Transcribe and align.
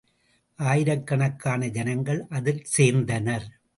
ஆயிரக்கணக்கான 0.59 1.67
ஜனங்கள் 1.67 2.25
அதில் 2.29 2.63
சேர்ந்தனர். 2.77 3.45